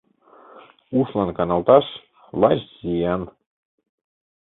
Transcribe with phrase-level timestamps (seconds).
[0.99, 1.85] Ушлан каналташ—
[2.41, 3.21] лач зиян.